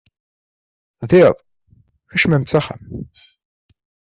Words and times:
D 1.09 1.11
iḍ, 1.21 1.37
kecmemt 2.09 2.51
s 2.51 2.53
axxam. 2.59 2.81